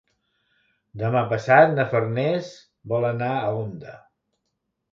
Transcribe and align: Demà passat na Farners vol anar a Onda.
Demà 1.01 1.21
passat 1.33 1.75
na 1.75 1.85
Farners 1.93 2.51
vol 2.95 3.07
anar 3.13 3.31
a 3.45 3.55
Onda. 3.61 3.97